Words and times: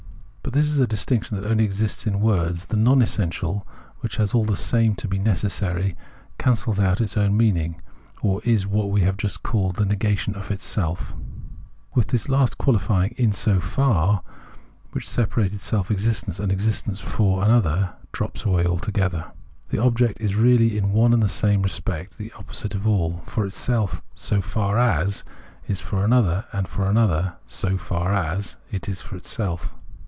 But 0.43 0.53
this 0.57 0.67
is 0.69 0.79
a 0.79 0.87
distinction 0.87 1.37
that 1.39 1.49
only 1.49 1.63
exists 1.63 2.05
in 2.05 2.19
words; 2.19 2.65
the 2.65 2.75
TCOM 2.75 3.01
essential, 3.01 3.65
which 4.01 4.17
has 4.17 4.33
all 4.33 4.43
the 4.43 4.57
same 4.57 4.95
to 4.95 5.07
be 5.07 5.17
necessary, 5.17 5.95
cancels 6.37 6.77
its 6.77 7.15
own 7.15 7.37
meaning, 7.37 7.81
or 8.21 8.41
is 8.43 8.67
what 8.67 8.89
we 8.91 8.99
have 9.01 9.15
just 9.15 9.43
called 9.43 9.77
the 9.77 9.85
negation 9.85 10.35
of 10.35 10.51
itself. 10.51 11.13
With 11.95 12.07
this 12.07 12.25
the 12.25 12.33
last 12.33 12.57
qualifying" 12.57 13.13
in 13.17 13.31
so 13.31 13.61
far," 13.61 14.23
which 14.91 15.07
separated 15.07 15.61
self 15.61 15.89
existence 15.89 16.37
and 16.37 16.51
existence 16.51 16.99
for 16.99 17.45
another, 17.45 17.91
drops 18.11 18.43
away 18.43 18.65
altogether. 18.65 19.31
The 19.69 19.77
object 19.81 20.19
is 20.19 20.35
really 20.35 20.77
in 20.77 20.91
one 20.91 21.13
and 21.13 21.23
the 21.23 21.29
same 21.29 21.61
respect 21.61 22.17
the 22.17 22.33
opposite 22.33 22.75
of 22.75 22.85
itself— 22.85 23.23
for 23.25 23.45
itself" 23.45 24.01
so 24.15 24.41
far 24.41 24.77
as" 24.77 25.23
it 25.63 25.71
is 25.71 25.79
for 25.79 26.03
another, 26.03 26.43
and 26.51 26.67
for 26.67 26.89
another" 26.89 27.35
so 27.45 27.77
far 27.77 28.13
as" 28.13 28.57
it 28.71 28.89
is 28.89 29.01
for 29.01 29.15
itself. 29.15 29.73